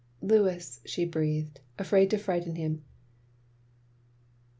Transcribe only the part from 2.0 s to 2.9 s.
to frighten him.